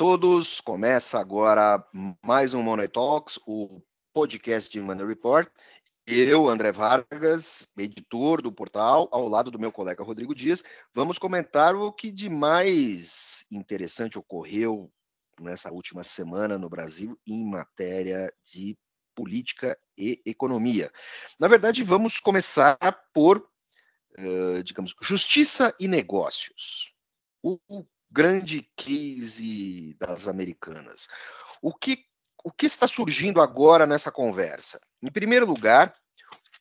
todos, 0.00 0.62
começa 0.62 1.20
agora 1.20 1.86
mais 2.24 2.54
um 2.54 2.62
Money 2.62 2.88
Talks, 2.88 3.38
o 3.46 3.82
podcast 4.14 4.70
de 4.70 4.80
Money 4.80 5.04
Report. 5.04 5.46
Eu, 6.06 6.48
André 6.48 6.72
Vargas, 6.72 7.70
editor 7.76 8.40
do 8.40 8.50
portal, 8.50 9.10
ao 9.12 9.28
lado 9.28 9.50
do 9.50 9.58
meu 9.58 9.70
colega 9.70 10.02
Rodrigo 10.02 10.34
Dias, 10.34 10.64
vamos 10.94 11.18
comentar 11.18 11.76
o 11.76 11.92
que 11.92 12.10
de 12.10 12.30
mais 12.30 13.44
interessante 13.52 14.18
ocorreu 14.18 14.90
nessa 15.38 15.70
última 15.70 16.02
semana 16.02 16.56
no 16.56 16.70
Brasil 16.70 17.20
em 17.26 17.44
matéria 17.44 18.32
de 18.42 18.78
política 19.14 19.78
e 19.98 20.18
economia. 20.24 20.90
Na 21.38 21.46
verdade, 21.46 21.84
vamos 21.84 22.18
começar 22.18 22.78
por, 23.12 23.46
uh, 24.18 24.62
digamos, 24.64 24.94
justiça 25.02 25.76
e 25.78 25.86
negócios. 25.86 26.94
O 27.42 27.58
grande 28.10 28.68
case 28.76 29.94
das 29.98 30.26
americanas. 30.26 31.08
O 31.62 31.72
que, 31.74 32.04
o 32.42 32.50
que 32.50 32.66
está 32.66 32.88
surgindo 32.88 33.40
agora 33.40 33.86
nessa 33.86 34.10
conversa? 34.10 34.80
Em 35.02 35.10
primeiro 35.10 35.46
lugar, 35.46 35.94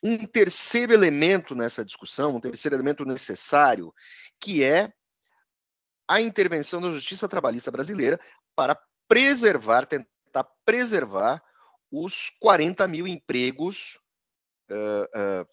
um 0.04 0.26
terceiro 0.26 0.94
elemento 0.94 1.56
nessa 1.56 1.84
discussão, 1.84 2.36
um 2.36 2.40
terceiro 2.42 2.76
elemento 2.76 3.04
necessário, 3.06 3.94
que 4.40 4.64
é 4.64 4.92
a 6.08 6.22
intervenção 6.22 6.82
da 6.82 6.92
justiça 6.92 7.28
trabalhista 7.28 7.70
brasileira 7.70 8.20
para 8.56 8.80
preservar, 9.08 9.86
tentar 9.86 10.44
preservar 10.66 11.42
os 11.92 12.30
40 12.40 12.88
mil 12.88 13.08
empregos 13.08 14.00
uh, 14.70 15.42
uh, 15.44 15.50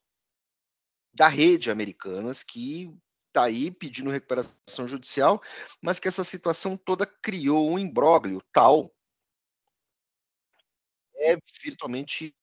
da 1.13 1.29
rede 1.29 1.71
americanas 1.71 2.43
que 2.43 2.95
está 3.37 3.45
aí 3.45 3.71
pedindo 3.71 4.11
recuperação 4.11 4.89
judicial, 4.89 5.43
mas 5.83 5.99
que 5.99 6.09
essa 6.09 6.25
situação 6.25 6.75
toda 6.75 7.05
criou 7.05 7.71
um 7.71 7.79
imbróglio 7.79 8.43
tal 8.51 8.91
é 11.19 11.37
virtualmente 11.63 12.35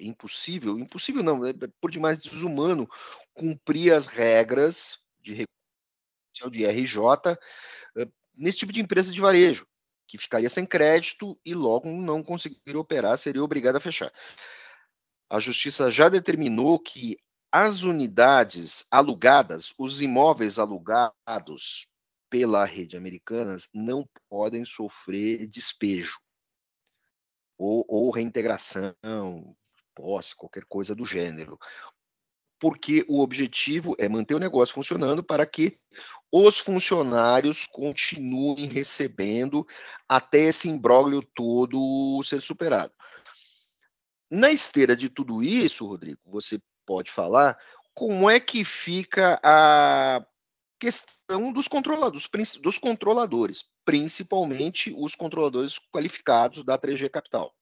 impossível, 0.00 0.78
impossível 0.78 1.22
não, 1.22 1.44
é 1.46 1.52
por 1.80 1.90
demais 1.90 2.18
desumano 2.18 2.88
cumprir 3.34 3.92
as 3.92 4.06
regras 4.06 4.98
de 5.20 5.46
de 6.50 6.64
RJ 6.66 6.96
nesse 8.34 8.58
tipo 8.58 8.72
de 8.72 8.80
empresa 8.80 9.12
de 9.12 9.20
varejo, 9.20 9.66
que 10.08 10.18
ficaria 10.18 10.48
sem 10.48 10.66
crédito 10.66 11.38
e 11.44 11.54
logo 11.54 11.88
não 11.88 12.22
conseguiria 12.22 12.80
operar, 12.80 13.16
seria 13.16 13.44
obrigado 13.44 13.76
a 13.76 13.80
fechar. 13.80 14.12
A 15.30 15.38
justiça 15.38 15.90
já 15.90 16.08
determinou 16.08 16.80
que 16.80 17.16
as 17.52 17.82
unidades 17.82 18.86
alugadas, 18.90 19.74
os 19.78 20.00
imóveis 20.00 20.58
alugados 20.58 21.86
pela 22.30 22.64
rede 22.64 22.96
Americanas 22.96 23.68
não 23.74 24.08
podem 24.30 24.64
sofrer 24.64 25.46
despejo 25.46 26.18
ou, 27.58 27.84
ou 27.86 28.10
reintegração, 28.10 29.54
posse, 29.94 30.34
qualquer 30.34 30.64
coisa 30.64 30.94
do 30.94 31.04
gênero. 31.04 31.58
Porque 32.58 33.04
o 33.06 33.20
objetivo 33.20 33.94
é 33.98 34.08
manter 34.08 34.34
o 34.34 34.38
negócio 34.38 34.74
funcionando 34.74 35.22
para 35.22 35.44
que 35.44 35.78
os 36.32 36.58
funcionários 36.58 37.66
continuem 37.66 38.66
recebendo 38.66 39.66
até 40.08 40.44
esse 40.44 40.70
imbróglio 40.70 41.20
todo 41.34 42.22
ser 42.24 42.40
superado. 42.40 42.94
Na 44.30 44.50
esteira 44.50 44.96
de 44.96 45.10
tudo 45.10 45.42
isso, 45.42 45.86
Rodrigo, 45.86 46.20
você 46.24 46.58
pode 46.86 47.10
falar, 47.10 47.58
como 47.94 48.28
é 48.30 48.40
que 48.40 48.64
fica 48.64 49.40
a 49.42 50.24
questão 50.78 51.52
dos 51.52 51.68
controladores, 51.68 52.28
dos 52.60 52.78
controladores, 52.78 53.64
principalmente 53.84 54.94
os 54.96 55.14
controladores 55.14 55.78
qualificados 55.92 56.64
da 56.64 56.78
3G 56.78 57.08
Capital. 57.08 57.54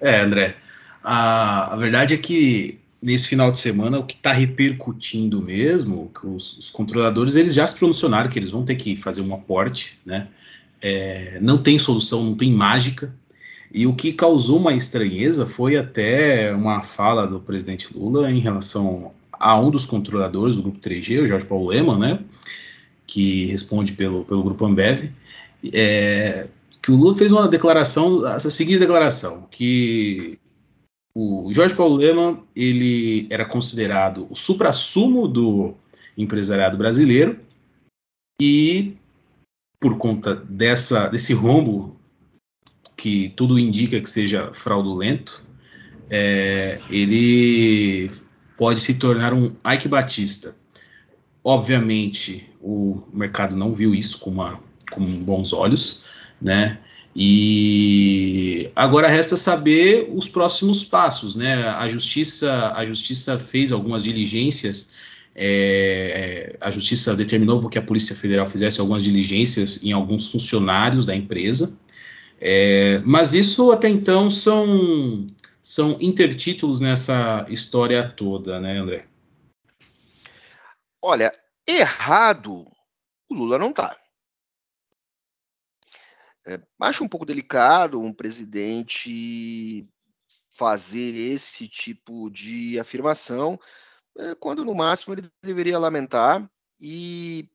É, 0.00 0.20
André, 0.20 0.56
a, 1.02 1.74
a 1.74 1.76
verdade 1.76 2.14
é 2.14 2.16
que 2.16 2.80
nesse 3.00 3.28
final 3.28 3.50
de 3.50 3.58
semana 3.58 3.98
o 3.98 4.06
que 4.06 4.14
está 4.14 4.32
repercutindo 4.32 5.40
mesmo, 5.40 6.10
que 6.10 6.26
os, 6.26 6.58
os, 6.58 6.70
controladores 6.70 7.36
eles 7.36 7.54
já 7.54 7.66
se 7.66 7.78
pronunciaram 7.78 8.28
que 8.28 8.38
eles 8.38 8.50
vão 8.50 8.64
ter 8.64 8.76
que 8.76 8.96
fazer 8.96 9.20
um 9.20 9.34
aporte, 9.34 9.98
né? 10.04 10.28
É, 10.80 11.38
não 11.40 11.60
tem 11.60 11.78
solução, 11.78 12.22
não 12.22 12.36
tem 12.36 12.52
mágica, 12.52 13.12
e 13.72 13.86
o 13.86 13.94
que 13.94 14.12
causou 14.12 14.58
uma 14.58 14.74
estranheza 14.74 15.46
foi 15.46 15.76
até 15.76 16.54
uma 16.54 16.82
fala 16.82 17.26
do 17.26 17.40
presidente 17.40 17.88
Lula 17.96 18.30
em 18.30 18.38
relação 18.38 19.12
a 19.32 19.58
um 19.58 19.70
dos 19.70 19.86
controladores 19.86 20.56
do 20.56 20.62
grupo 20.62 20.78
3G, 20.78 21.22
o 21.22 21.26
Jorge 21.26 21.46
Paulo 21.46 21.68
Leman, 21.68 21.98
né, 21.98 22.18
que 23.06 23.46
responde 23.46 23.92
pelo, 23.92 24.24
pelo 24.24 24.42
grupo 24.42 24.64
Ambev, 24.64 25.10
é, 25.72 26.48
que 26.82 26.90
o 26.90 26.96
Lula 26.96 27.16
fez 27.16 27.30
uma 27.30 27.48
declaração, 27.48 28.26
essa 28.26 28.50
seguinte 28.50 28.78
declaração, 28.78 29.46
que 29.50 30.38
o 31.14 31.52
Jorge 31.52 31.74
Paulo 31.74 31.96
Leman, 31.96 32.42
ele 32.54 33.26
era 33.28 33.44
considerado 33.44 34.26
o 34.30 34.34
supra-sumo 34.34 35.26
do 35.26 35.74
empresariado 36.16 36.76
brasileiro 36.76 37.38
e 38.40 38.96
por 39.80 39.98
conta 39.98 40.34
dessa, 40.34 41.08
desse 41.08 41.32
rombo 41.32 41.97
que 42.98 43.32
tudo 43.36 43.58
indica 43.58 44.00
que 44.00 44.10
seja 44.10 44.50
fraudulento, 44.52 45.46
é, 46.10 46.80
ele 46.90 48.10
pode 48.56 48.80
se 48.80 48.98
tornar 48.98 49.32
um 49.32 49.54
Ike 49.64 49.86
Batista. 49.86 50.56
Obviamente, 51.44 52.50
o 52.60 53.00
mercado 53.14 53.54
não 53.54 53.72
viu 53.72 53.94
isso 53.94 54.18
com, 54.18 54.30
uma, 54.30 54.60
com 54.90 55.22
bons 55.22 55.52
olhos, 55.52 56.02
né? 56.42 56.78
E 57.14 58.70
agora 58.74 59.08
resta 59.08 59.36
saber 59.36 60.08
os 60.12 60.28
próximos 60.28 60.84
passos, 60.84 61.36
né? 61.36 61.68
A 61.68 61.88
justiça, 61.88 62.72
a 62.74 62.84
justiça 62.84 63.38
fez 63.38 63.70
algumas 63.70 64.02
diligências. 64.02 64.90
É, 65.34 66.56
a 66.60 66.70
justiça 66.72 67.14
determinou 67.14 67.68
que 67.68 67.78
a 67.78 67.82
Polícia 67.82 68.14
Federal 68.14 68.46
fizesse 68.46 68.80
algumas 68.80 69.04
diligências 69.04 69.84
em 69.84 69.92
alguns 69.92 70.32
funcionários 70.32 71.06
da 71.06 71.14
empresa, 71.14 71.78
é, 72.40 72.98
mas 73.00 73.34
isso 73.34 73.72
até 73.72 73.88
então 73.88 74.30
são, 74.30 75.26
são 75.60 75.98
intertítulos 76.00 76.80
nessa 76.80 77.44
história 77.48 78.08
toda, 78.08 78.60
né, 78.60 78.78
André? 78.78 79.06
Olha, 81.02 81.32
errado 81.66 82.66
o 83.30 83.34
Lula 83.34 83.58
não 83.58 83.70
está. 83.70 83.96
É, 86.46 86.60
acho 86.80 87.04
um 87.04 87.08
pouco 87.08 87.26
delicado 87.26 88.00
um 88.00 88.12
presidente 88.12 89.86
fazer 90.50 91.14
esse 91.14 91.68
tipo 91.68 92.30
de 92.30 92.80
afirmação, 92.80 93.60
é, 94.16 94.34
quando 94.34 94.64
no 94.64 94.74
máximo 94.74 95.14
ele 95.14 95.30
deveria 95.42 95.78
lamentar 95.78 96.50
e 96.80 97.48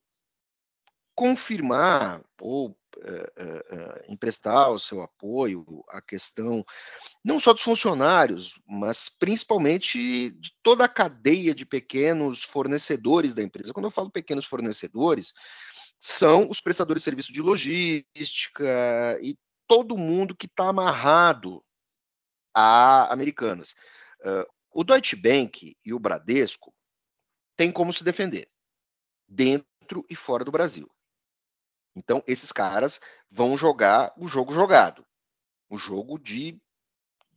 confirmar 1.14 2.22
ou 2.40 2.76
eh, 3.02 3.32
eh, 3.36 3.66
eh, 3.70 4.04
emprestar 4.08 4.70
o 4.70 4.78
seu 4.78 5.02
apoio 5.02 5.84
à 5.88 6.00
questão 6.00 6.64
não 7.24 7.40
só 7.40 7.52
dos 7.52 7.62
funcionários, 7.62 8.60
mas 8.66 9.08
principalmente 9.08 10.30
de 10.30 10.52
toda 10.62 10.84
a 10.84 10.88
cadeia 10.88 11.54
de 11.54 11.66
pequenos 11.66 12.44
fornecedores 12.44 13.34
da 13.34 13.42
empresa. 13.42 13.72
Quando 13.72 13.86
eu 13.86 13.90
falo 13.90 14.10
pequenos 14.10 14.46
fornecedores, 14.46 15.34
são 15.98 16.48
os 16.48 16.60
prestadores 16.60 17.02
de 17.02 17.04
serviço 17.04 17.32
de 17.32 17.42
logística 17.42 19.18
e 19.22 19.36
todo 19.66 19.98
mundo 19.98 20.36
que 20.36 20.46
está 20.46 20.68
amarrado 20.68 21.64
a 22.54 23.12
Americanas. 23.12 23.74
o 24.70 24.84
Deutsche 24.84 25.16
Bank 25.16 25.76
e 25.84 25.94
o 25.94 25.98
Bradesco 25.98 26.74
têm 27.56 27.72
como 27.72 27.92
se 27.92 28.04
defender, 28.04 28.48
dentro 29.28 30.04
e 30.08 30.14
fora 30.14 30.44
do 30.44 30.52
Brasil. 30.52 30.93
Então, 31.94 32.22
esses 32.26 32.50
caras 32.50 33.00
vão 33.30 33.56
jogar 33.56 34.12
o 34.16 34.26
jogo 34.26 34.52
jogado. 34.52 35.06
O 35.68 35.76
jogo 35.76 36.18
de, 36.18 36.60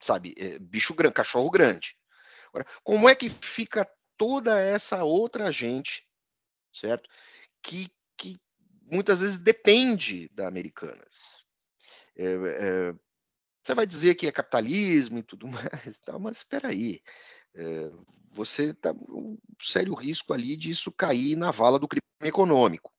sabe, 0.02 0.34
é, 0.38 0.58
bicho 0.60 0.94
grande, 0.94 1.14
cachorro 1.14 1.50
grande. 1.50 1.96
Agora, 2.50 2.66
como 2.84 3.08
é 3.08 3.16
que 3.16 3.30
fica 3.30 3.90
toda 4.18 4.60
essa 4.60 5.04
outra 5.04 5.52
gente, 5.52 6.08
certo? 6.74 7.10
Que, 7.62 7.90
que 8.18 8.40
muitas 8.82 9.22
vezes 9.22 9.38
depende 9.38 10.30
da 10.30 10.48
Americanas. 10.48 11.46
É, 12.16 12.26
é, 12.26 12.96
você 13.62 13.76
vai 13.76 13.86
dizer 13.86 14.16
que 14.16 14.26
é 14.26 14.32
capitalismo 14.32 15.20
e 15.20 15.24
tudo 15.24 15.48
mais, 15.48 16.00
tá, 16.00 16.18
mas 16.18 16.38
espera 16.38 16.70
aí. 16.70 17.02
É, 17.54 17.92
você 18.30 18.72
está 18.72 18.92
um 18.92 19.38
sério 19.62 19.94
risco 19.94 20.34
ali 20.34 20.56
disso 20.56 20.92
cair 20.92 21.36
na 21.36 21.52
vala 21.52 21.80
do 21.80 21.88
crime 21.88 22.02
econômico. 22.24 22.92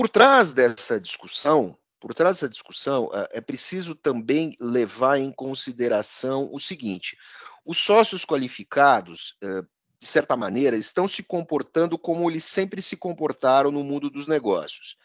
Por 0.00 0.08
trás 0.08 0.50
dessa 0.52 0.98
discussão, 0.98 1.76
por 2.00 2.14
trás 2.14 2.36
dessa 2.36 2.48
discussão, 2.48 3.10
é, 3.12 3.36
é 3.36 3.40
preciso 3.42 3.94
também 3.94 4.56
levar 4.58 5.18
em 5.18 5.30
consideração 5.30 6.48
o 6.54 6.58
seguinte: 6.58 7.18
os 7.66 7.76
sócios 7.76 8.24
qualificados, 8.24 9.36
é, 9.42 9.60
de 9.60 10.06
certa 10.06 10.34
maneira, 10.38 10.74
estão 10.74 11.06
se 11.06 11.22
comportando 11.22 11.98
como 11.98 12.30
eles 12.30 12.44
sempre 12.44 12.80
se 12.80 12.96
comportaram 12.96 13.70
no 13.70 13.84
mundo 13.84 14.08
dos 14.08 14.26
negócios. 14.26 14.96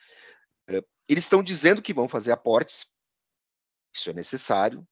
eles 1.09 1.25
estão 1.25 1.43
dizendo 1.43 1.81
que 1.81 1.93
vão 1.93 2.07
fazer 2.07 2.31
aportes, 2.31 2.85
isso 3.93 4.09
é 4.09 4.13
necessário, 4.13 4.87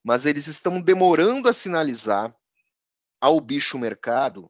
mas 0.00 0.26
eles 0.26 0.46
estão 0.46 0.80
demorando 0.80 1.48
a 1.48 1.52
sinalizar 1.52 2.32
ao 3.20 3.40
bicho 3.40 3.80
mercado 3.80 4.48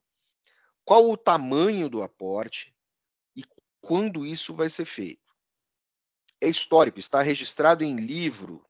qual 0.85 1.11
o 1.11 1.17
tamanho 1.17 1.89
do 1.89 2.03
aporte 2.03 2.75
quando 3.81 4.27
isso 4.27 4.55
vai 4.55 4.69
ser 4.69 4.85
feito. 4.85 5.35
É 6.41 6.49
histórico, 6.49 6.99
está 6.99 7.23
registrado 7.23 7.85
em 7.85 7.97
livro 7.97 8.65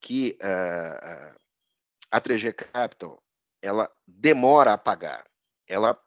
que 0.00 0.38
uh, 0.40 1.38
a 2.10 2.20
3G 2.20 2.52
Capital 2.52 3.22
ela 3.62 3.90
demora 4.06 4.74
a 4.74 4.78
pagar, 4.78 5.26
ela 5.66 5.98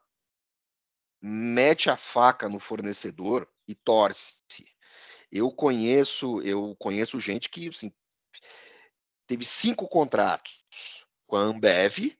mete 1.20 1.90
a 1.90 1.96
faca 1.96 2.48
no 2.48 2.60
fornecedor 2.60 3.48
e 3.66 3.74
torce. 3.74 4.42
Eu 5.30 5.50
conheço, 5.50 6.40
eu 6.42 6.76
conheço 6.78 7.18
gente 7.18 7.48
que 7.48 7.68
assim, 7.68 7.92
teve 9.26 9.44
cinco 9.44 9.88
contratos 9.88 11.04
com 11.26 11.36
a 11.36 11.40
Ambev 11.40 12.16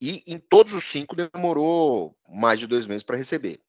e 0.00 0.22
em 0.26 0.38
todos 0.38 0.72
os 0.72 0.84
cinco 0.84 1.16
demorou 1.16 2.16
mais 2.28 2.60
de 2.60 2.66
dois 2.66 2.86
meses 2.86 3.02
para 3.02 3.16
receber. 3.16 3.63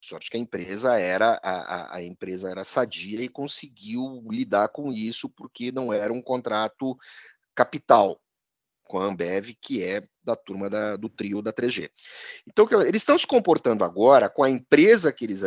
Sorte 0.00 0.30
que 0.30 0.36
a 0.36 0.40
empresa 0.40 0.98
era 0.98 1.38
a, 1.42 1.96
a, 1.96 2.02
empresa 2.02 2.50
era 2.50 2.64
sadia 2.64 3.22
e 3.22 3.28
conseguiu 3.28 4.22
lidar 4.30 4.68
com 4.68 4.90
isso 4.90 5.28
porque 5.28 5.70
não 5.70 5.92
era 5.92 6.12
um 6.12 6.22
contrato 6.22 6.96
capital 7.54 8.20
com 8.90 8.98
a 8.98 9.04
Ambev, 9.04 9.54
que 9.60 9.84
é 9.84 10.02
da 10.22 10.34
turma 10.34 10.68
da, 10.68 10.96
do 10.96 11.08
trio 11.08 11.40
da 11.40 11.52
3G. 11.52 11.88
Então, 12.44 12.66
eles 12.82 13.02
estão 13.02 13.16
se 13.16 13.26
comportando 13.26 13.84
agora 13.84 14.28
com 14.28 14.42
a 14.42 14.50
empresa 14.50 15.12
que 15.12 15.24
eles, 15.24 15.42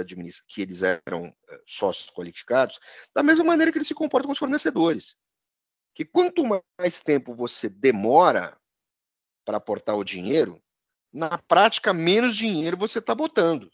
que 0.47 0.61
eles 0.61 0.81
eram 0.81 1.25
eh, 1.25 1.61
sócios 1.67 2.09
qualificados, 2.09 2.79
da 3.13 3.21
mesma 3.21 3.43
maneira 3.43 3.69
que 3.69 3.77
eles 3.77 3.87
se 3.87 3.93
comportam 3.93 4.27
com 4.27 4.33
os 4.33 4.39
fornecedores. 4.39 5.17
Que 5.93 6.05
quanto 6.05 6.45
mais 6.79 7.01
tempo 7.01 7.35
você 7.35 7.67
demora 7.67 8.57
para 9.43 9.57
aportar 9.57 9.95
o 9.97 10.05
dinheiro, 10.05 10.61
na 11.11 11.37
prática, 11.37 11.93
menos 11.93 12.37
dinheiro 12.37 12.77
você 12.77 12.99
está 12.99 13.13
botando. 13.13 13.69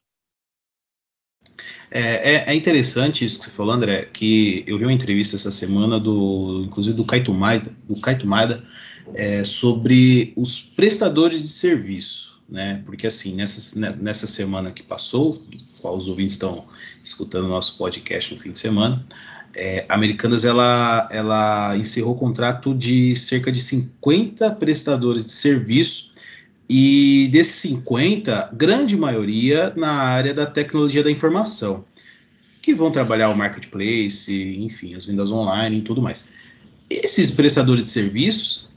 É, 1.91 2.35
é, 2.35 2.43
é, 2.47 2.55
interessante 2.55 3.25
isso 3.25 3.39
que 3.39 3.45
você 3.45 3.51
falou, 3.51 3.73
André, 3.73 4.05
que 4.13 4.63
eu 4.67 4.77
vi 4.77 4.85
uma 4.85 4.93
entrevista 4.93 5.35
essa 5.35 5.51
semana 5.51 5.99
do, 5.99 6.63
inclusive 6.65 6.95
do 6.95 7.03
Kaito 7.03 7.33
Maida, 7.33 7.71
do 7.87 7.99
Kaito 7.99 8.27
Maida 8.27 8.63
é, 9.13 9.43
sobre 9.43 10.33
os 10.35 10.59
prestadores 10.59 11.41
de 11.41 11.47
serviço, 11.47 12.41
né? 12.47 12.83
Porque 12.85 13.07
assim, 13.07 13.35
nessa, 13.35 13.95
nessa 13.95 14.27
semana 14.27 14.71
que 14.71 14.83
passou, 14.83 15.43
os 15.83 16.07
ouvintes 16.07 16.35
estão 16.35 16.65
escutando 17.03 17.45
o 17.45 17.49
nosso 17.49 17.77
podcast 17.77 18.35
no 18.35 18.39
fim 18.39 18.51
de 18.51 18.59
semana, 18.59 19.03
é, 19.55 19.83
Americanas 19.89 20.45
ela, 20.45 21.09
ela 21.11 21.75
encerrou 21.75 22.13
o 22.13 22.17
contrato 22.17 22.75
de 22.75 23.15
cerca 23.15 23.51
de 23.51 23.59
50 23.59 24.51
prestadores 24.51 25.25
de 25.25 25.31
serviço 25.31 26.13
e 26.69 27.27
desses 27.31 27.55
50, 27.55 28.51
grande 28.53 28.95
maioria 28.95 29.73
na 29.75 29.91
área 29.91 30.35
da 30.35 30.45
tecnologia 30.45 31.03
da 31.03 31.09
informação, 31.09 31.83
que 32.61 32.75
vão 32.75 32.91
trabalhar 32.91 33.29
o 33.29 33.35
marketplace, 33.35 34.55
enfim, 34.59 34.93
as 34.93 35.05
vendas 35.05 35.31
online 35.31 35.79
e 35.79 35.81
tudo 35.81 35.99
mais. 35.99 36.27
Esses 36.87 37.31
prestadores 37.31 37.83
de 37.83 37.89
serviços, 37.89 38.69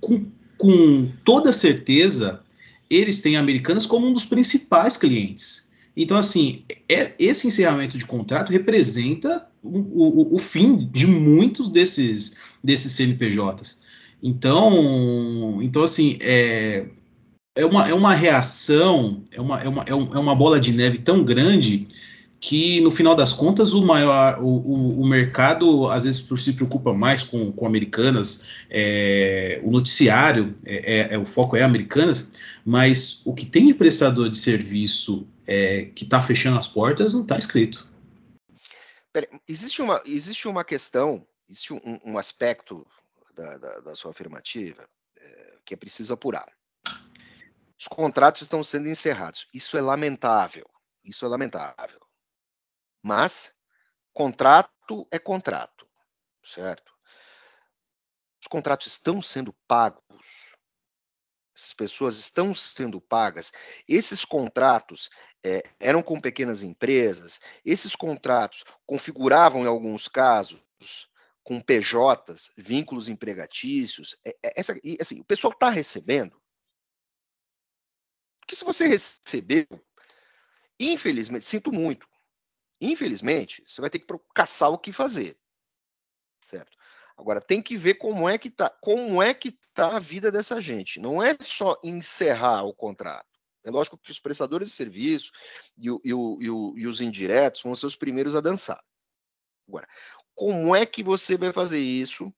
com, 0.00 0.24
com 0.56 1.10
toda 1.22 1.52
certeza, 1.52 2.40
eles 2.88 3.20
têm 3.20 3.36
Americanas 3.36 3.84
como 3.84 4.06
um 4.06 4.12
dos 4.12 4.24
principais 4.24 4.96
clientes. 4.96 5.70
Então, 5.94 6.16
assim, 6.16 6.64
é, 6.88 7.12
esse 7.18 7.46
encerramento 7.46 7.98
de 7.98 8.06
contrato 8.06 8.50
representa 8.50 9.46
o, 9.62 9.78
o, 9.78 10.34
o 10.36 10.38
fim 10.38 10.88
de 10.90 11.06
muitos 11.06 11.68
desses, 11.68 12.36
desses 12.64 12.92
CNPJs. 12.92 13.80
Então, 14.22 15.60
então 15.62 15.82
assim, 15.82 16.18
é, 16.20 16.86
é, 17.56 17.64
uma, 17.64 17.88
é 17.88 17.94
uma 17.94 18.14
reação, 18.14 19.22
é 19.32 19.40
uma, 19.40 19.60
é, 19.60 19.68
uma, 19.68 19.82
é, 19.82 19.90
é 19.90 19.94
uma 19.94 20.34
bola 20.34 20.60
de 20.60 20.72
neve 20.72 20.98
tão 20.98 21.24
grande 21.24 21.86
que 22.40 22.80
no 22.80 22.90
final 22.90 23.14
das 23.14 23.34
contas 23.34 23.74
o 23.74 23.84
maior 23.84 24.42
o, 24.42 25.00
o, 25.02 25.06
mercado 25.06 25.88
às 25.90 26.04
vezes 26.04 26.26
se 26.38 26.52
preocupa 26.54 26.92
mais 26.94 27.22
com, 27.22 27.52
com 27.52 27.66
americanas 27.66 28.48
é, 28.70 29.60
o 29.62 29.70
noticiário 29.70 30.56
é, 30.64 31.00
é, 31.00 31.14
é, 31.14 31.18
o 31.18 31.26
foco 31.26 31.54
é 31.54 31.62
americanas 31.62 32.32
mas 32.64 33.20
o 33.26 33.34
que 33.34 33.44
tem 33.44 33.66
de 33.66 33.74
prestador 33.74 34.30
de 34.30 34.38
serviço 34.38 35.28
é, 35.46 35.90
que 35.94 36.04
está 36.04 36.22
fechando 36.22 36.58
as 36.58 36.66
portas 36.66 37.12
não 37.12 37.22
está 37.22 37.36
escrito. 37.36 37.86
Pera, 39.12 39.28
existe 39.46 39.82
uma 39.82 40.02
existe 40.06 40.48
uma 40.48 40.64
questão 40.64 41.26
existe 41.48 41.74
um, 41.74 42.00
um 42.06 42.16
aspecto 42.16 42.86
da, 43.40 43.58
da, 43.58 43.80
da 43.80 43.94
sua 43.94 44.10
afirmativa 44.10 44.88
é, 45.16 45.58
que 45.64 45.74
é 45.74 45.76
preciso 45.76 46.12
apurar 46.12 46.50
os 47.78 47.88
contratos 47.88 48.42
estão 48.42 48.62
sendo 48.62 48.88
encerrados 48.88 49.48
isso 49.54 49.76
é 49.76 49.80
lamentável 49.80 50.68
isso 51.04 51.24
é 51.24 51.28
lamentável 51.28 52.00
mas 53.02 53.54
contrato 54.12 55.06
é 55.10 55.18
contrato, 55.18 55.88
certo? 56.44 56.92
Os 58.40 58.46
contratos 58.46 58.86
estão 58.86 59.20
sendo 59.22 59.52
pagos. 59.66 60.50
Essas 61.56 61.72
pessoas 61.74 62.18
estão 62.18 62.54
sendo 62.54 63.00
pagas. 63.00 63.52
Esses 63.86 64.24
contratos 64.24 65.10
é, 65.44 65.62
eram 65.78 66.02
com 66.02 66.20
pequenas 66.20 66.62
empresas. 66.62 67.40
Esses 67.64 67.94
contratos 67.94 68.64
configuravam, 68.86 69.64
em 69.64 69.66
alguns 69.66 70.08
casos, 70.08 70.62
com 71.50 71.60
PJs, 71.60 72.52
vínculos 72.56 73.08
empregatícios. 73.08 74.16
É, 74.24 74.30
é, 74.44 74.60
essa, 74.60 74.78
e, 74.84 74.96
assim, 75.00 75.18
o 75.18 75.24
pessoal 75.24 75.52
está 75.52 75.68
recebendo. 75.68 76.40
Porque 78.38 78.54
se 78.54 78.64
você 78.64 78.86
recebeu, 78.86 79.66
infelizmente, 80.78 81.44
sinto 81.44 81.72
muito, 81.72 82.06
Infelizmente, 82.80 83.62
você 83.66 83.80
vai 83.80 83.90
ter 83.90 83.98
que 83.98 84.06
caçar 84.34 84.70
o 84.70 84.78
que 84.78 84.90
fazer. 84.90 85.38
Certo? 86.42 86.76
Agora 87.16 87.40
tem 87.40 87.60
que 87.60 87.76
ver 87.76 87.94
como 87.94 88.26
é 88.26 88.38
que 88.38 88.48
tá, 88.48 88.70
como 88.80 89.22
é 89.22 89.34
que 89.34 89.52
tá 89.74 89.96
a 89.96 89.98
vida 89.98 90.32
dessa 90.32 90.58
gente. 90.60 90.98
Não 90.98 91.22
é 91.22 91.36
só 91.38 91.78
encerrar 91.84 92.62
o 92.64 92.72
contrato. 92.72 93.28
É 93.62 93.70
lógico 93.70 93.98
que 93.98 94.10
os 94.10 94.18
prestadores 94.18 94.68
de 94.68 94.74
serviço 94.74 95.30
e, 95.76 95.90
o, 95.90 96.00
e, 96.02 96.14
o, 96.14 96.38
e, 96.40 96.50
o, 96.50 96.78
e 96.78 96.86
os 96.86 97.02
indiretos 97.02 97.62
vão 97.62 97.74
ser 97.74 97.84
os 97.84 97.96
primeiros 97.96 98.34
a 98.34 98.40
dançar. 98.40 98.82
Agora, 99.68 99.86
como 100.40 100.74
é 100.74 100.86
que 100.86 101.02
você 101.02 101.36
vai 101.36 101.52
fazer 101.52 101.78
isso? 101.78 102.32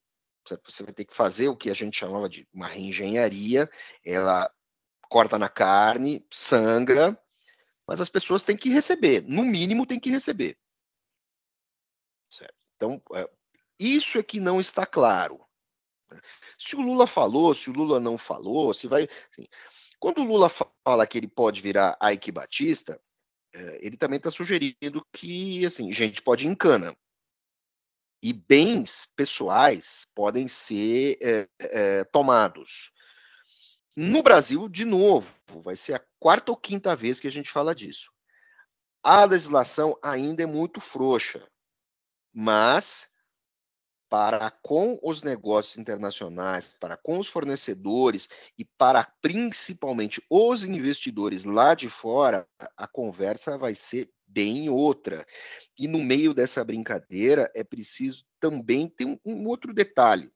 Você 0.64 0.82
vai 0.82 0.92
ter 0.92 1.04
que 1.04 1.14
fazer 1.14 1.46
o 1.46 1.56
que 1.56 1.70
a 1.70 1.72
gente 1.72 1.96
chamava 1.96 2.28
de 2.28 2.48
uma 2.52 2.66
reengenharia. 2.66 3.70
Ela 4.04 4.52
corta 5.08 5.38
na 5.38 5.48
carne, 5.48 6.26
sangra, 6.28 7.16
mas 7.86 8.00
as 8.00 8.08
pessoas 8.08 8.42
têm 8.42 8.56
que 8.56 8.68
receber, 8.70 9.22
no 9.22 9.44
mínimo 9.44 9.86
tem 9.86 10.00
que 10.00 10.10
receber. 10.10 10.58
Certo? 12.28 12.56
Então, 12.74 13.00
é, 13.14 13.30
isso 13.78 14.18
é 14.18 14.22
que 14.24 14.40
não 14.40 14.58
está 14.60 14.84
claro. 14.84 15.40
Se 16.58 16.74
o 16.74 16.80
Lula 16.80 17.06
falou, 17.06 17.54
se 17.54 17.70
o 17.70 17.72
Lula 17.72 18.00
não 18.00 18.18
falou, 18.18 18.74
se 18.74 18.88
vai. 18.88 19.06
Assim, 19.30 19.46
quando 20.00 20.22
o 20.22 20.24
Lula 20.24 20.48
fala 20.48 21.06
que 21.06 21.18
ele 21.18 21.28
pode 21.28 21.62
virar 21.62 21.96
Ike 22.02 22.32
Batista, 22.32 23.00
é, 23.54 23.86
ele 23.86 23.96
também 23.96 24.16
está 24.16 24.28
sugerindo 24.28 25.06
que 25.12 25.64
assim, 25.64 25.92
gente 25.92 26.20
pode 26.20 26.48
ir 26.48 26.50
em 26.50 26.54
cana. 26.56 26.96
E 28.22 28.32
bens 28.32 29.06
pessoais 29.16 30.06
podem 30.14 30.46
ser 30.46 31.18
é, 31.20 31.48
é, 31.58 32.04
tomados. 32.04 32.92
No 33.96 34.22
Brasil, 34.22 34.68
de 34.68 34.84
novo, 34.84 35.34
vai 35.62 35.76
ser 35.76 35.94
a 35.94 36.04
quarta 36.18 36.50
ou 36.50 36.56
quinta 36.56 36.94
vez 36.96 37.20
que 37.20 37.26
a 37.26 37.30
gente 37.30 37.50
fala 37.50 37.74
disso. 37.74 38.10
A 39.02 39.24
legislação 39.24 39.98
ainda 40.00 40.44
é 40.44 40.46
muito 40.46 40.80
frouxa, 40.80 41.46
mas 42.32 43.10
para 44.08 44.50
com 44.50 44.98
os 45.02 45.22
negócios 45.22 45.78
internacionais, 45.78 46.74
para 46.78 46.98
com 46.98 47.18
os 47.18 47.28
fornecedores 47.28 48.28
e 48.58 48.64
para 48.64 49.04
principalmente 49.22 50.22
os 50.28 50.64
investidores 50.64 51.44
lá 51.44 51.74
de 51.74 51.88
fora, 51.88 52.46
a 52.76 52.86
conversa 52.86 53.56
vai 53.56 53.74
ser 53.74 54.12
bem 54.32 54.68
outra. 54.68 55.26
E 55.78 55.86
no 55.86 55.98
meio 55.98 56.34
dessa 56.34 56.64
brincadeira 56.64 57.50
é 57.54 57.62
preciso 57.62 58.24
também 58.40 58.88
ter 58.88 59.04
um, 59.04 59.18
um 59.24 59.46
outro 59.46 59.72
detalhe 59.72 60.32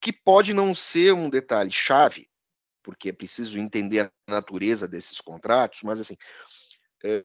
que 0.00 0.12
pode 0.12 0.54
não 0.54 0.74
ser 0.74 1.12
um 1.12 1.28
detalhe 1.28 1.70
chave, 1.70 2.28
porque 2.82 3.10
é 3.10 3.12
preciso 3.12 3.58
entender 3.58 4.00
a 4.00 4.32
natureza 4.32 4.88
desses 4.88 5.20
contratos, 5.20 5.82
mas 5.82 6.00
assim, 6.00 6.16
é, 7.04 7.24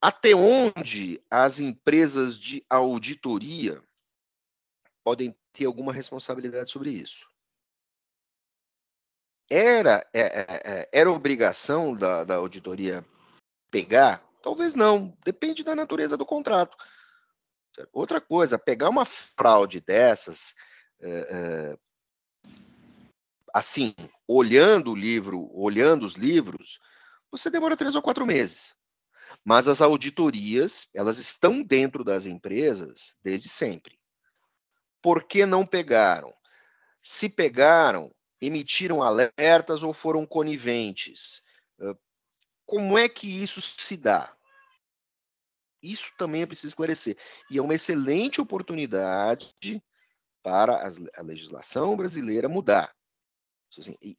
até 0.00 0.34
onde 0.34 1.22
as 1.30 1.60
empresas 1.60 2.38
de 2.38 2.64
auditoria 2.68 3.82
podem 5.02 5.34
ter 5.52 5.64
alguma 5.64 5.92
responsabilidade 5.92 6.70
sobre 6.70 6.90
isso? 6.90 7.26
Era, 9.50 10.06
é, 10.12 10.20
é, 10.20 10.46
é 10.64 10.90
era 10.92 11.10
obrigação 11.10 11.96
da, 11.96 12.22
da 12.22 12.34
auditoria 12.36 13.02
pegar, 13.70 14.27
Talvez 14.48 14.72
não, 14.72 15.14
depende 15.26 15.62
da 15.62 15.76
natureza 15.76 16.16
do 16.16 16.24
contrato. 16.24 16.74
Outra 17.92 18.18
coisa, 18.18 18.58
pegar 18.58 18.88
uma 18.88 19.04
fraude 19.04 19.78
dessas, 19.78 20.54
é, 21.02 21.76
é, 21.76 22.50
assim, 23.52 23.94
olhando 24.26 24.92
o 24.92 24.96
livro, 24.96 25.50
olhando 25.52 26.06
os 26.06 26.14
livros, 26.14 26.80
você 27.30 27.50
demora 27.50 27.76
três 27.76 27.94
ou 27.94 28.00
quatro 28.00 28.24
meses. 28.24 28.74
Mas 29.44 29.68
as 29.68 29.82
auditorias, 29.82 30.88
elas 30.94 31.18
estão 31.18 31.62
dentro 31.62 32.02
das 32.02 32.24
empresas 32.24 33.18
desde 33.22 33.50
sempre. 33.50 34.00
Por 35.02 35.24
que 35.24 35.44
não 35.44 35.66
pegaram? 35.66 36.34
Se 37.02 37.28
pegaram, 37.28 38.10
emitiram 38.40 39.02
alertas 39.02 39.82
ou 39.82 39.92
foram 39.92 40.24
coniventes? 40.24 41.42
Como 42.64 42.96
é 42.96 43.10
que 43.10 43.26
isso 43.42 43.60
se 43.60 43.94
dá? 43.94 44.34
Isso 45.82 46.12
também 46.18 46.42
é 46.42 46.46
preciso 46.46 46.68
esclarecer. 46.68 47.16
E 47.50 47.58
é 47.58 47.62
uma 47.62 47.74
excelente 47.74 48.40
oportunidade 48.40 49.54
para 50.42 50.88
a 51.16 51.22
legislação 51.22 51.96
brasileira 51.96 52.48
mudar. 52.48 52.94
Assim, 53.76 53.96
e, 54.02 54.16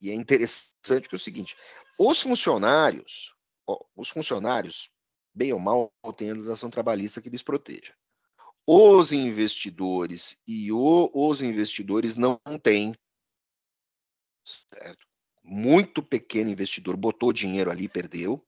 e 0.00 0.10
é 0.10 0.14
interessante 0.14 1.08
que 1.08 1.14
é 1.14 1.16
o 1.16 1.20
seguinte: 1.20 1.56
os 1.98 2.20
funcionários, 2.20 3.34
os 3.96 4.08
funcionários, 4.08 4.90
bem 5.34 5.52
ou 5.52 5.58
mal, 5.58 5.92
têm 6.16 6.30
a 6.30 6.34
legislação 6.34 6.70
trabalhista 6.70 7.20
que 7.20 7.30
lhes 7.30 7.42
proteja. 7.42 7.94
Os 8.66 9.12
investidores 9.12 10.42
e 10.46 10.72
o, 10.72 11.10
os 11.12 11.42
investidores 11.42 12.16
não 12.16 12.40
têm. 12.62 12.94
Certo? 14.72 15.06
Muito 15.42 16.02
pequeno 16.02 16.50
investidor 16.50 16.96
botou 16.96 17.32
dinheiro 17.32 17.70
ali, 17.70 17.88
perdeu. 17.88 18.42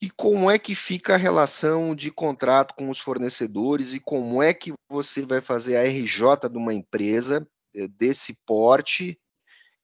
E 0.00 0.08
como 0.10 0.48
é 0.48 0.58
que 0.58 0.76
fica 0.76 1.14
a 1.14 1.18
relação 1.18 1.94
de 1.94 2.10
contrato 2.10 2.74
com 2.74 2.88
os 2.88 3.00
fornecedores 3.00 3.94
e 3.94 4.00
como 4.00 4.40
é 4.40 4.54
que 4.54 4.72
você 4.88 5.22
vai 5.22 5.40
fazer 5.40 5.76
a 5.76 5.82
RJ 5.82 6.48
de 6.48 6.56
uma 6.56 6.72
empresa 6.72 7.46
eh, 7.74 7.88
desse 7.88 8.40
porte 8.46 9.20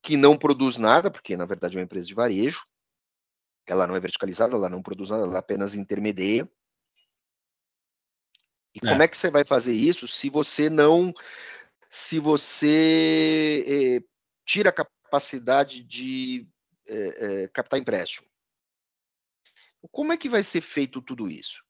que 0.00 0.16
não 0.16 0.36
produz 0.36 0.78
nada, 0.78 1.10
porque 1.10 1.36
na 1.36 1.44
verdade 1.44 1.76
é 1.76 1.80
uma 1.80 1.84
empresa 1.84 2.06
de 2.06 2.14
varejo, 2.14 2.64
ela 3.66 3.86
não 3.86 3.96
é 3.96 4.00
verticalizada, 4.00 4.54
ela 4.54 4.68
não 4.68 4.82
produz 4.82 5.10
nada, 5.10 5.24
ela 5.24 5.38
apenas 5.38 5.74
intermedia. 5.74 6.48
E 8.72 8.78
é. 8.78 8.88
como 8.88 9.02
é 9.02 9.08
que 9.08 9.16
você 9.16 9.30
vai 9.30 9.44
fazer 9.44 9.72
isso 9.72 10.06
se 10.06 10.30
você 10.30 10.70
não, 10.70 11.12
se 11.88 12.20
você 12.20 13.64
eh, 13.66 14.04
tira 14.46 14.70
a 14.70 14.72
capacidade 14.72 15.82
de 15.82 16.46
eh, 16.86 17.48
captar 17.52 17.80
empréstimo? 17.80 18.33
Como 19.90 20.12
é 20.12 20.16
que 20.16 20.28
vai 20.28 20.42
ser 20.42 20.60
feito 20.60 21.02
tudo 21.02 21.28
isso? 21.28 21.62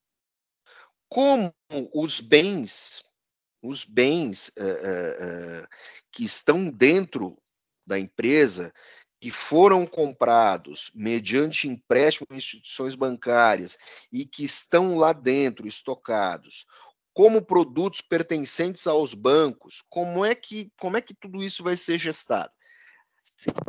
Como 1.09 1.55
os 1.93 2.21
bens, 2.21 3.03
os 3.63 3.85
bens 3.85 4.49
uh, 4.59 5.63
uh, 5.63 5.69
que 6.11 6.25
estão 6.25 6.71
dentro 6.71 7.37
da 7.87 7.99
empresa, 7.99 8.73
que 9.21 9.31
foram 9.31 9.87
comprados 9.87 10.91
mediante 10.95 11.69
empréstimo 11.69 12.27
em 12.31 12.37
instituições 12.37 12.95
bancárias 12.95 13.79
e 14.13 14.27
que 14.27 14.45
estão 14.45 14.97
lá 14.99 15.13
dentro 15.13 15.67
estocados, 15.67 16.67
como 17.15 17.41
produtos 17.41 18.01
pertencentes 18.01 18.87
aos 18.87 19.15
bancos, 19.15 19.83
como 19.89 20.25
é 20.25 20.35
que 20.35 20.71
como 20.79 20.97
é 20.97 21.01
que 21.01 21.15
tudo 21.15 21.43
isso 21.43 21.63
vai 21.63 21.77
ser 21.77 21.97
gestado? 21.97 22.53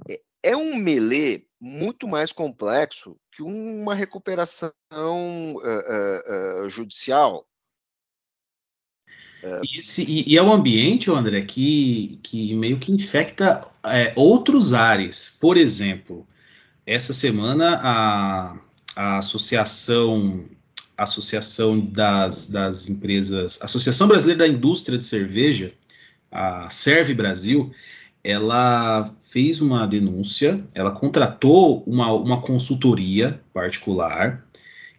É, 0.10 0.22
é 0.44 0.58
um 0.58 0.76
melê 0.76 1.46
muito 1.60 2.08
mais 2.08 2.32
complexo 2.32 3.18
que 3.32 3.42
uma 3.42 3.96
recuperação 3.96 4.72
uh, 4.92 5.58
uh, 5.58 6.66
uh, 6.66 6.70
judicial. 6.70 7.48
E, 9.64 9.80
esse, 9.80 10.04
e, 10.04 10.34
e, 10.34 10.38
é 10.38 10.42
o 10.42 10.52
ambiente, 10.52 11.12
André, 11.12 11.42
que, 11.44 12.20
que 12.24 12.56
meio 12.56 12.80
que 12.80 12.92
infecta 12.92 13.62
é, 13.84 14.12
outros 14.16 14.74
ares. 14.74 15.38
Por 15.40 15.56
exemplo, 15.56 16.26
essa 16.86 17.14
semana 17.14 17.80
a, 17.84 18.60
a 18.96 19.18
associação 19.18 20.50
associação 20.98 21.80
das, 21.80 22.48
das 22.48 22.88
empresas, 22.88 23.60
Associação 23.62 24.08
Brasileira 24.08 24.40
da 24.40 24.48
Indústria 24.48 24.98
de 24.98 25.06
Cerveja, 25.06 25.74
a 26.32 26.70
Serve 26.70 27.14
Brasil, 27.14 27.74
ela 28.26 29.14
fez 29.22 29.62
uma 29.62 29.86
denúncia, 29.86 30.66
ela 30.74 30.92
contratou 30.92 31.84
uma, 31.86 32.12
uma 32.12 32.42
consultoria 32.42 33.40
particular 33.54 34.44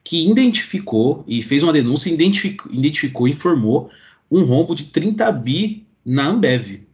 que 0.04 0.30
identificou 0.30 1.24
e 1.26 1.42
fez 1.42 1.64
uma 1.64 1.72
denúncia, 1.72 2.08
identificou, 2.08 2.72
identificou 2.72 3.26
informou 3.26 3.90
um 4.30 4.44
rombo 4.44 4.76
de 4.76 4.84
30 4.84 5.32
bi 5.32 5.84
na 6.04 6.28
Ambev. 6.28 6.86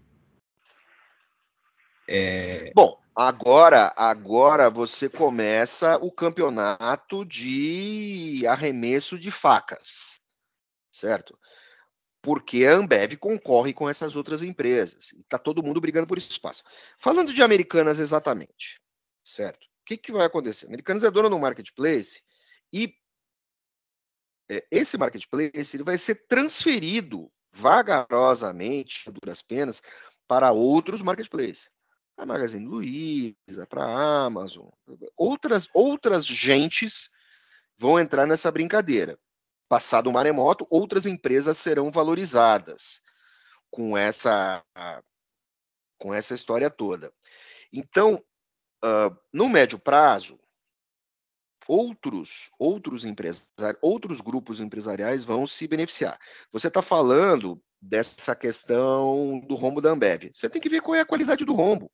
É... 2.09 2.73
Bom, 2.75 2.99
agora, 3.15 3.93
agora 3.95 4.71
você 4.71 5.11
começa 5.11 5.99
o 5.99 6.11
campeonato 6.11 7.27
de 7.27 8.43
arremesso 8.47 9.19
de 9.19 9.31
facas, 9.31 10.23
certo? 10.91 11.39
Porque 12.23 12.65
a 12.65 12.75
Ambev 12.75 13.17
concorre 13.17 13.73
com 13.73 13.91
essas 13.91 14.15
outras 14.15 14.43
empresas. 14.43 15.13
E 15.13 15.21
está 15.21 15.37
todo 15.37 15.63
mundo 15.63 15.81
brigando 15.81 16.07
por 16.07 16.17
espaço. 16.17 16.63
Falando 16.97 17.35
de 17.35 17.43
Americanas 17.43 17.99
exatamente, 17.99 18.81
certo? 19.25 19.65
O 19.65 19.85
que, 19.85 19.97
que 19.97 20.13
vai 20.13 20.25
acontecer? 20.25 20.67
Americanas 20.67 21.03
é 21.03 21.11
dona 21.11 21.29
do 21.29 21.39
marketplace 21.39 22.23
e 22.73 22.95
é, 24.49 24.65
esse 24.71 24.97
marketplace 24.97 25.77
ele 25.77 25.83
vai 25.83 25.99
ser 25.99 26.27
transferido 26.29 27.31
vagarosamente, 27.53 29.11
duras 29.11 29.43
penas, 29.43 29.83
para 30.29 30.53
outros 30.53 31.03
marketplaces. 31.03 31.69
A 32.17 32.25
Magazine 32.25 32.65
Luiza, 32.65 33.67
para 33.69 33.85
a 33.85 34.25
Amazon, 34.27 34.69
outras, 35.17 35.69
outras 35.75 36.25
gentes 36.25 37.11
vão 37.77 37.99
entrar 37.99 38.27
nessa 38.27 38.51
brincadeira 38.51 39.19
passado 39.73 40.11
o 40.11 40.13
maremoto, 40.13 40.67
outras 40.69 41.07
empresas 41.07 41.57
serão 41.57 41.91
valorizadas 41.91 43.01
com 43.71 43.97
essa 43.97 44.63
com 45.97 46.13
essa 46.13 46.35
história 46.35 46.69
toda. 46.69 47.11
Então, 47.73 48.23
uh, 48.85 49.17
no 49.33 49.49
médio 49.49 49.79
prazo, 49.79 50.39
outros 51.67 52.51
outros 52.59 53.03
outros 53.81 54.21
grupos 54.21 54.61
empresariais 54.61 55.25
vão 55.25 55.47
se 55.47 55.67
beneficiar. 55.67 56.19
Você 56.51 56.69
está 56.69 56.83
falando 56.83 57.59
dessa 57.81 58.37
questão 58.37 59.41
do 59.49 59.55
rombo 59.55 59.81
da 59.81 59.89
Ambev. 59.89 60.31
Você 60.35 60.51
tem 60.51 60.61
que 60.61 60.69
ver 60.69 60.83
qual 60.83 60.97
é 60.97 61.01
a 61.01 61.07
qualidade 61.07 61.47
do 61.47 61.55
rombo. 61.55 61.91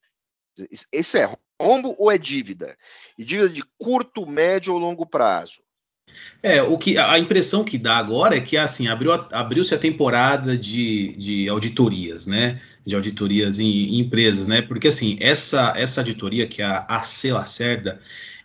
Esse 0.92 1.20
é 1.20 1.32
rombo 1.62 1.94
ou 1.96 2.10
é 2.10 2.18
dívida? 2.18 2.76
E 3.16 3.24
dívida 3.24 3.48
de 3.48 3.62
curto, 3.78 4.26
médio 4.26 4.72
ou 4.72 4.80
longo 4.80 5.06
prazo? 5.06 5.62
É, 6.42 6.62
o 6.62 6.78
que 6.78 6.96
a 6.96 7.18
impressão 7.18 7.64
que 7.64 7.76
dá 7.76 7.96
agora 7.96 8.36
é 8.36 8.40
que 8.40 8.56
assim 8.56 8.86
abriu, 8.86 9.12
abriu-se 9.12 9.74
a 9.74 9.78
temporada 9.78 10.56
de, 10.56 11.14
de 11.16 11.48
auditorias, 11.48 12.26
né? 12.26 12.60
De 12.86 12.94
auditorias 12.94 13.58
em, 13.58 13.66
em, 13.66 13.98
empresas, 14.00 14.46
né? 14.46 14.62
Porque 14.62 14.88
assim, 14.88 15.16
essa, 15.20 15.72
essa 15.76 16.00
auditoria, 16.00 16.46
que 16.46 16.62
é 16.62 16.64
a 16.64 16.86
AC 16.88 17.24
Lacerda, 17.32 18.00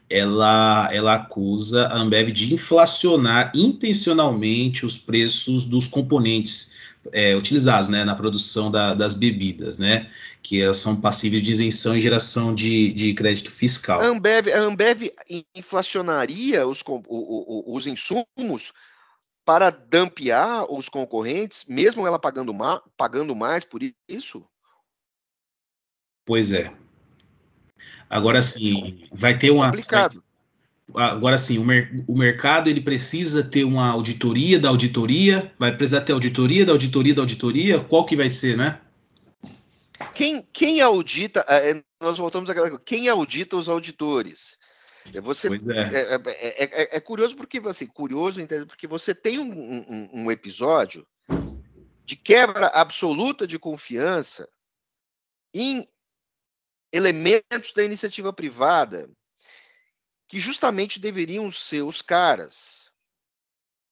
ela, 0.09 0.89
ela 0.91 1.15
acusa 1.15 1.87
a 1.87 1.97
Ambev 1.97 2.31
de 2.31 2.53
inflacionar 2.53 3.51
intencionalmente 3.55 4.85
os 4.85 4.97
preços 4.97 5.65
dos 5.65 5.87
componentes 5.87 6.72
é, 7.11 7.35
utilizados 7.35 7.89
né, 7.89 8.03
na 8.03 8.15
produção 8.15 8.71
da, 8.71 8.93
das 8.93 9.13
bebidas, 9.13 9.77
né? 9.77 10.11
Que 10.41 10.61
elas 10.61 10.77
são 10.77 10.99
passíveis 10.99 11.41
de 11.41 11.51
isenção 11.51 11.95
e 11.95 12.01
geração 12.01 12.53
de, 12.53 12.93
de 12.93 13.13
crédito 13.13 13.51
fiscal. 13.51 14.01
A 14.01 14.05
Ambev, 14.05 14.49
a 14.49 14.59
Ambev 14.59 15.11
inflacionaria 15.55 16.65
os, 16.67 16.81
o, 16.81 17.03
o, 17.07 17.75
os 17.75 17.87
insumos 17.87 18.73
para 19.45 19.69
dampear 19.69 20.71
os 20.71 20.87
concorrentes, 20.87 21.65
mesmo 21.65 22.07
ela 22.07 22.17
pagando, 22.17 22.53
ma 22.53 22.81
pagando 22.95 23.35
mais 23.35 23.63
por 23.63 23.81
isso? 24.07 24.45
Pois 26.25 26.53
é. 26.53 26.73
Agora 28.09 28.41
sim, 28.41 29.07
vai 29.11 29.37
ter 29.37 29.51
uma. 29.51 29.71
Complicado. 29.71 30.22
Agora 30.93 31.37
sim, 31.37 31.57
o, 31.57 31.63
mer 31.63 31.95
o, 32.07 32.15
mercado 32.15 32.69
ele 32.69 32.81
precisa 32.81 33.43
ter 33.43 33.63
uma 33.63 33.87
auditoria 33.87 34.59
da 34.59 34.69
auditoria, 34.69 35.51
vai 35.57 35.75
precisar 35.75 36.01
ter 36.01 36.11
auditoria 36.11 36.65
da 36.65 36.73
auditoria 36.73 37.15
da 37.15 37.21
auditoria, 37.21 37.79
qual 37.79 38.05
que 38.05 38.15
vai 38.15 38.29
ser, 38.29 38.57
né? 38.57 38.79
Quem, 40.13 40.45
quem 40.51 40.81
audita, 40.81 41.45
é, 41.47 41.71
é, 41.71 41.83
nós 42.01 42.17
voltamos 42.17 42.49
àquela 42.49 42.69
coisa, 42.69 42.83
quem 42.85 43.07
audita 43.07 43.55
os 43.55 43.69
auditores? 43.69 44.57
É, 45.13 45.21
você, 45.21 45.47
pois 45.47 45.67
é. 45.67 45.79
É, 45.79 46.15
é, 46.15 46.63
é, 46.63 46.97
é 46.97 46.99
curioso 46.99 47.35
porque 47.35 47.61
assim, 47.65 47.87
curioso 47.87 48.45
porque 48.67 48.87
você 48.87 49.15
tem 49.15 49.39
um, 49.39 49.51
um, 49.51 50.09
um 50.13 50.31
episódio 50.31 51.07
de 52.05 52.15
quebra 52.15 52.67
absoluta 52.67 53.47
de 53.47 53.57
confiança 53.57 54.47
em 55.53 55.87
elementos 56.91 57.73
da 57.73 57.83
iniciativa 57.83 58.33
privada 58.33 59.09
que 60.33 60.39
justamente 60.39 60.99
deveriam 60.99 61.51
ser 61.51 61.83
os 61.83 62.01
caras 62.01 62.91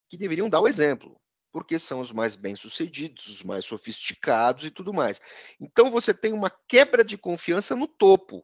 que 0.10 0.18
deveriam 0.18 0.50
dar 0.50 0.60
o 0.60 0.68
exemplo, 0.68 1.22
porque 1.52 1.78
são 1.78 2.02
os 2.02 2.12
mais 2.12 2.36
bem-sucedidos, 2.36 3.28
os 3.28 3.44
mais 3.44 3.64
sofisticados 3.64 4.66
e 4.66 4.72
tudo 4.72 4.92
mais. 4.92 5.22
Então 5.60 5.92
você 5.92 6.16
tem 6.16 6.34
uma 6.34 6.50
quebra 6.50 7.04
de 7.04 7.16
confiança 7.16 7.76
no 7.76 7.88
topo. 7.88 8.44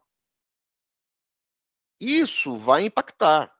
Isso 1.99 2.55
vai 2.55 2.83
impactar. 2.83 3.51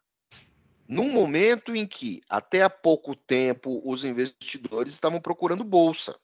Num 0.88 1.12
momento 1.12 1.76
em 1.76 1.88
que, 1.88 2.22
até 2.30 2.62
há 2.62 2.70
pouco 2.70 3.16
tempo, 3.16 3.82
os 3.84 4.06
investidores 4.06 4.94
estavam 4.94 5.20
procurando 5.20 5.64
bolsa, 5.64 6.16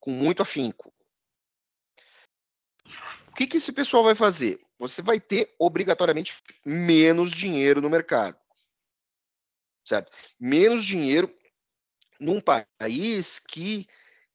com 0.00 0.10
muito 0.10 0.42
afinco. 0.42 0.92
O 3.32 3.34
que, 3.34 3.46
que 3.46 3.56
esse 3.56 3.72
pessoal 3.72 4.04
vai 4.04 4.14
fazer? 4.14 4.60
Você 4.78 5.00
vai 5.00 5.18
ter 5.18 5.54
obrigatoriamente 5.58 6.36
menos 6.66 7.30
dinheiro 7.30 7.80
no 7.80 7.88
mercado. 7.88 8.38
Certo? 9.82 10.12
Menos 10.38 10.84
dinheiro 10.84 11.34
num 12.20 12.42
país 12.42 13.38
que 13.38 13.88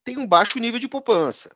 tem 0.04 0.18
um 0.18 0.26
baixo 0.26 0.58
nível 0.58 0.80
de 0.80 0.88
poupança. 0.88 1.56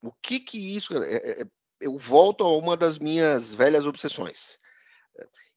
O 0.00 0.10
que 0.12 0.40
que 0.40 0.74
isso 0.74 0.94
é, 1.02 1.12
é, 1.12 1.42
é 1.42 1.46
eu 1.78 1.98
volto 1.98 2.42
a 2.42 2.56
uma 2.56 2.74
das 2.74 2.98
minhas 2.98 3.52
velhas 3.52 3.86
obsessões. 3.86 4.58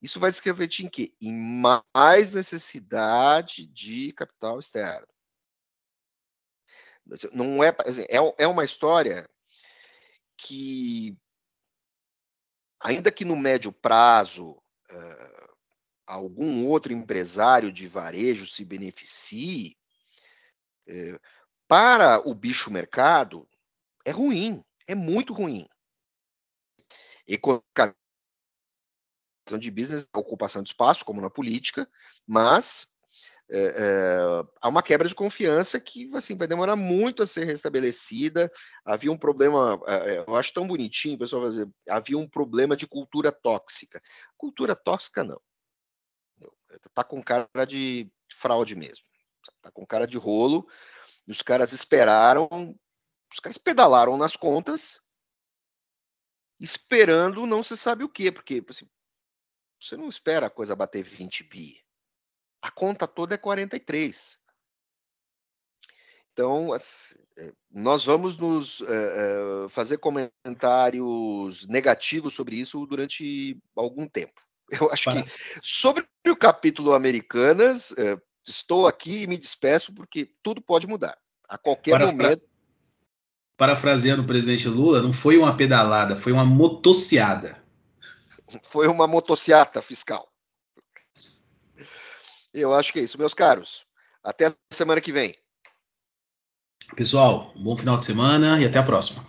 Isso 0.02 0.20
vai 0.20 0.34
se 0.34 0.44
refletir 0.44 0.86
em 0.86 0.90
quê? 0.90 1.14
Em 1.22 1.32
mais 1.32 2.34
necessidade 2.34 3.68
de 3.68 4.12
capital 4.12 4.60
externo. 4.60 5.08
Não 7.32 7.64
é, 7.64 7.74
assim, 7.86 8.04
é, 8.10 8.44
é 8.44 8.48
uma 8.48 8.66
história 8.66 9.26
que, 10.38 11.18
ainda 12.80 13.12
que 13.12 13.26
no 13.26 13.36
médio 13.36 13.72
prazo, 13.72 14.52
uh, 14.92 15.56
algum 16.06 16.66
outro 16.68 16.94
empresário 16.94 17.72
de 17.72 17.88
varejo 17.88 18.48
se 18.48 18.64
beneficie, 18.64 19.78
uh, 20.88 21.20
para 21.68 22.20
o 22.28 22.34
bicho 22.34 22.72
mercado, 22.72 23.48
é 24.06 24.12
ruim, 24.12 24.64
é 24.88 24.94
muito 24.94 25.34
ruim. 25.34 25.68
Economicamente, 27.28 27.98
de 29.60 29.70
business, 29.70 30.08
ocupação 30.14 30.64
de 30.64 30.70
espaço, 30.70 31.06
como 31.06 31.22
na 31.22 31.30
política, 31.30 31.88
mas 32.26 32.95
é, 33.50 33.60
é, 33.60 34.18
há 34.60 34.68
uma 34.68 34.82
quebra 34.82 35.08
de 35.08 35.14
confiança 35.14 35.80
que 35.80 36.10
assim 36.16 36.36
vai 36.36 36.48
demorar 36.48 36.76
muito 36.76 37.22
a 37.22 37.28
ser 37.28 37.46
restabelecida. 37.46 38.52
Havia 38.84 39.12
um 39.12 39.18
problema, 39.18 39.80
é, 39.88 40.24
eu 40.28 40.36
acho 40.36 40.54
tão 40.54 40.68
bonitinho, 40.68 41.16
o 41.16 41.20
pessoal 41.20 41.44
vai 41.44 41.52
dizer, 41.52 41.70
havia 41.88 42.18
um 42.18 42.28
problema 42.28 42.76
de 42.76 42.88
cultura 42.88 43.32
tóxica. 43.32 44.02
Cultura 44.38 44.76
tóxica 44.76 45.24
não. 45.24 45.40
Tá 46.94 47.04
com 47.04 47.22
cara 47.22 47.66
de 47.68 48.12
fraude 48.34 48.76
mesmo. 48.76 49.06
Tá 49.62 49.72
com 49.72 49.86
cara 49.86 50.08
de 50.08 50.18
rolo. 50.18 50.68
Os 51.28 51.42
caras 51.42 51.72
esperaram, 51.72 52.48
os 53.32 53.40
caras 53.40 53.58
pedalaram 53.58 54.18
nas 54.18 54.36
contas, 54.36 55.02
esperando 56.60 57.46
não 57.46 57.64
se 57.64 57.78
sabe 57.78 58.04
o 58.04 58.10
quê, 58.10 58.32
porque 58.32 58.64
assim, 58.68 58.88
você 59.80 59.96
não 59.98 60.08
espera 60.08 60.48
a 60.48 60.52
coisa 60.52 60.76
bater 60.76 61.04
20 61.04 61.44
bi. 61.44 61.85
A 62.66 62.72
conta 62.72 63.06
toda 63.06 63.36
é 63.36 63.38
43. 63.38 64.40
Então, 66.34 66.74
é, 66.74 67.54
nós 67.70 68.04
vamos 68.04 68.38
nos 68.38 68.82
é, 68.82 69.70
fazer 69.70 70.00
comentários 70.00 71.68
negativos 71.68 72.34
sobre 72.34 72.56
isso 72.56 72.84
durante 72.88 73.56
algum 73.76 74.08
tempo. 74.08 74.42
Eu 74.72 74.92
acho 74.92 75.04
Para. 75.04 75.22
que 75.22 75.32
sobre 75.62 76.08
o 76.28 76.36
capítulo 76.36 76.96
Americanas, 76.96 77.94
estou 78.48 78.88
aqui 78.88 79.22
e 79.22 79.28
me 79.28 79.38
despeço 79.38 79.94
porque 79.94 80.32
tudo 80.42 80.60
pode 80.60 80.88
mudar. 80.88 81.16
A 81.48 81.60
qualquer 81.60 82.00
momento. 82.00 82.40
Fra... 82.40 82.50
Parafraseando 83.58 84.24
o 84.24 84.26
presidente 84.26 84.68
Lula, 84.68 85.04
não 85.04 85.14
foi 85.14 85.38
uma 85.38 85.56
pedalada, 85.56 86.16
foi 86.16 86.32
uma 86.32 86.44
motociada. 86.44 87.64
Foi 88.64 88.88
uma 88.88 89.06
motociata 89.06 89.84
fiscal. 89.84 90.35
Eu 92.56 92.74
acho 92.74 92.94
que 92.94 93.00
é 93.00 93.04
isso, 93.04 93.18
meus 93.18 93.34
caros. 93.34 93.86
Até 94.24 94.52
semana 94.72 95.02
que 95.02 95.12
vem. 95.12 95.36
Pessoal, 96.96 97.52
um 97.54 97.64
bom 97.64 97.76
final 97.76 97.98
de 97.98 98.06
semana 98.06 98.60
e 98.62 98.66
até 98.66 98.80
a 98.80 98.84
próxima. 98.84 99.26